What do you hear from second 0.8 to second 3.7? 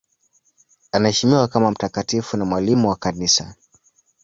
Anaheshimiwa kama mtakatifu na mwalimu wa Kanisa.